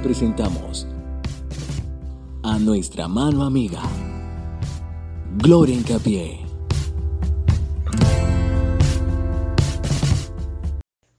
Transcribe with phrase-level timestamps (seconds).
[0.00, 0.86] Presentamos
[2.42, 3.82] a nuestra mano amiga,
[5.36, 6.40] Gloria Incapié.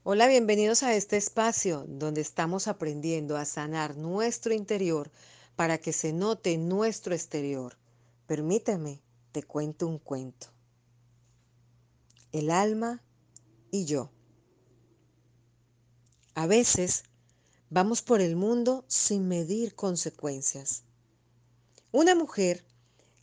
[0.02, 5.10] Hola, bienvenidos a este espacio donde estamos aprendiendo a sanar nuestro interior
[5.54, 7.78] para que se note nuestro exterior.
[8.26, 10.48] Permíteme, te cuento un cuento.
[12.32, 13.02] El alma
[13.70, 14.10] y yo.
[16.34, 17.04] A veces
[17.74, 20.84] vamos por el mundo sin medir consecuencias.
[21.90, 22.64] Una mujer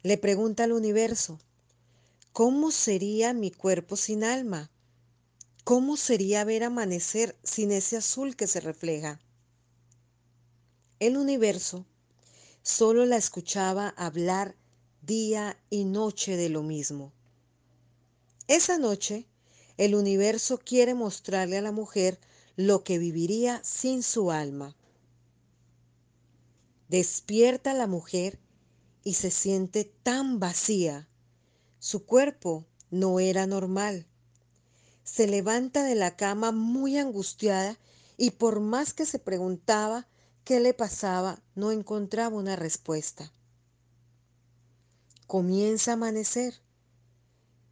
[0.03, 1.39] le pregunta al universo,
[2.33, 4.69] ¿cómo sería mi cuerpo sin alma?
[5.63, 9.21] ¿Cómo sería ver amanecer sin ese azul que se refleja?
[10.99, 11.85] El universo
[12.61, 14.57] solo la escuchaba hablar
[15.01, 17.13] día y noche de lo mismo.
[18.49, 19.27] Esa noche,
[19.77, 22.19] el universo quiere mostrarle a la mujer
[22.55, 24.75] lo que viviría sin su alma.
[26.89, 28.39] Despierta la mujer
[29.03, 31.07] y se siente tan vacía.
[31.79, 34.05] Su cuerpo no era normal.
[35.03, 37.79] Se levanta de la cama muy angustiada
[38.17, 40.07] y por más que se preguntaba
[40.43, 43.31] qué le pasaba, no encontraba una respuesta.
[45.27, 46.55] Comienza a amanecer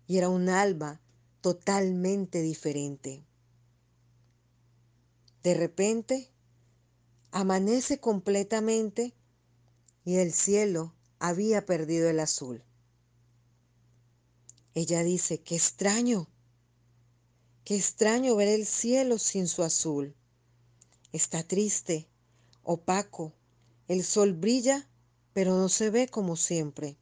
[0.07, 1.01] y era un alba
[1.41, 3.25] totalmente diferente.
[5.43, 6.31] De repente,
[7.31, 9.13] amanece completamente
[10.03, 12.63] y el cielo había perdido el azul.
[14.73, 16.29] Ella dice, qué extraño,
[17.63, 20.15] qué extraño ver el cielo sin su azul.
[21.11, 22.07] Está triste,
[22.63, 23.33] opaco,
[23.87, 24.87] el sol brilla,
[25.33, 26.97] pero no se ve como siempre.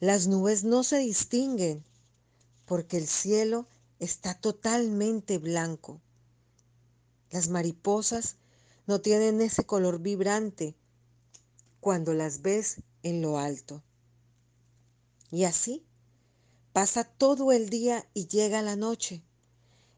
[0.00, 1.84] Las nubes no se distinguen
[2.66, 3.66] porque el cielo
[3.98, 6.00] está totalmente blanco.
[7.34, 8.36] Las mariposas
[8.86, 10.76] no tienen ese color vibrante
[11.80, 13.82] cuando las ves en lo alto.
[15.32, 15.84] Y así
[16.72, 19.24] pasa todo el día y llega la noche.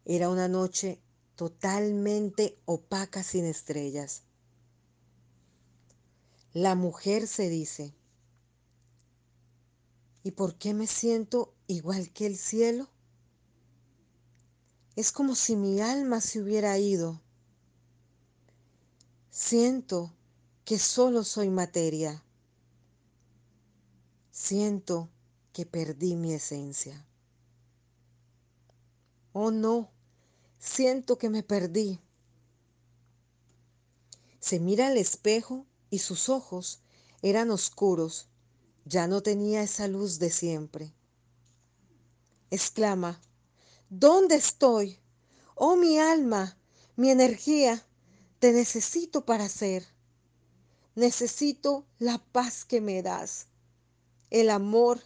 [0.06, 0.98] Era una noche
[1.34, 4.22] totalmente opaca sin estrellas.
[6.54, 7.94] La mujer se dice,
[10.22, 12.88] ¿y por qué me siento igual que el cielo?
[14.94, 17.20] Es como si mi alma se hubiera ido.
[19.38, 20.14] Siento
[20.64, 22.24] que solo soy materia.
[24.30, 25.10] Siento
[25.52, 27.06] que perdí mi esencia.
[29.34, 29.90] Oh no,
[30.58, 32.00] siento que me perdí.
[34.40, 36.80] Se mira al espejo y sus ojos
[37.20, 38.30] eran oscuros,
[38.86, 40.94] ya no tenía esa luz de siempre.
[42.50, 43.20] Exclama,
[43.90, 44.98] ¿dónde estoy?
[45.54, 46.56] Oh mi alma,
[46.96, 47.86] mi energía,
[48.38, 49.84] te necesito para ser.
[50.94, 53.48] Necesito la paz que me das,
[54.30, 55.00] el amor,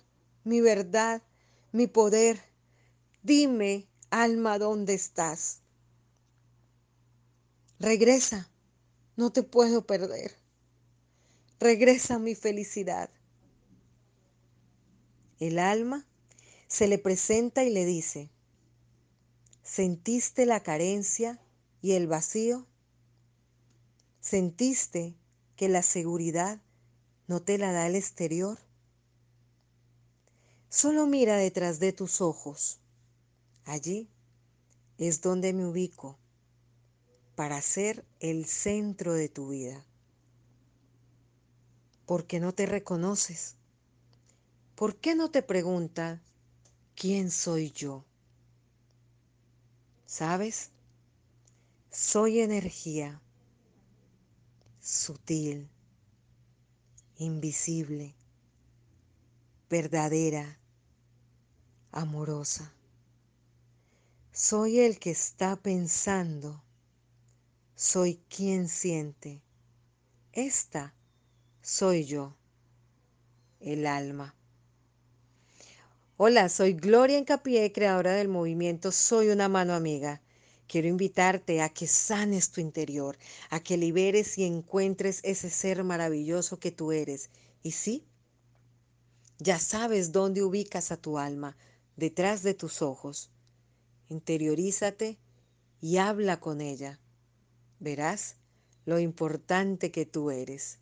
[0.45, 1.23] mi verdad,
[1.73, 2.41] mi poder.
[3.23, 5.61] Dime, alma, ¿dónde estás?
[7.81, 8.49] Regresa,
[9.17, 10.37] no te puedo perder.
[11.59, 13.11] Regresa mi felicidad.
[15.41, 16.07] El alma
[16.69, 18.31] se le presenta y le dice,
[19.63, 21.41] ¿sentiste la carencia
[21.83, 22.70] y el vacío?
[24.31, 25.17] ¿Sentiste
[25.57, 26.61] que la seguridad
[27.27, 28.61] no te la da el exterior?
[30.69, 32.79] Solo mira detrás de tus ojos.
[33.65, 34.09] Allí
[34.99, 36.17] es donde me ubico
[37.35, 39.85] para ser el centro de tu vida.
[42.07, 43.57] ¿Por qué no te reconoces?
[44.77, 46.21] ¿Por qué no te preguntas
[46.95, 48.05] quién soy yo?
[50.07, 50.71] ¿Sabes?
[51.91, 53.21] Soy energía
[54.81, 55.69] sutil,
[57.19, 58.15] invisible,
[59.69, 60.59] verdadera,
[61.93, 62.73] amorosa.
[64.33, 66.63] Soy el que está pensando,
[67.75, 69.43] soy quien siente.
[70.33, 70.95] Esta
[71.63, 72.37] soy yo,
[73.61, 74.35] el alma.
[76.17, 80.21] Hola, soy Gloria Encapié, creadora del movimiento Soy una mano amiga.
[80.71, 83.19] Quiero invitarte a que sanes tu interior,
[83.51, 87.31] a que liberes y encuentres ese ser maravilloso que tú eres.
[87.61, 88.05] Y sí,
[89.41, 91.57] ya sabes dónde ubicas a tu alma,
[91.97, 93.33] detrás de tus ojos.
[94.11, 95.19] Interiorízate
[95.81, 97.01] y habla con ella.
[97.81, 98.37] Verás
[98.85, 100.79] lo importante que tú eres.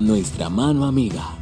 [0.00, 1.38] Nuestra mano amiga